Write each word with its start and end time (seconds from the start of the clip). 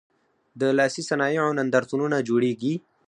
د 0.59 0.61
لاسي 0.77 1.01
صنایعو 1.09 1.55
نندارتونونه 1.59 2.17
جوړیږي؟ 2.29 2.73